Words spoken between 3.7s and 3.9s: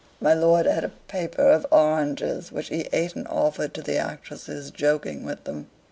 to